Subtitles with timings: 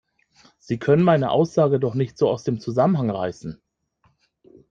[0.57, 3.61] Sie können meine Aussage doch nicht so aus dem Zusammenhang reißen!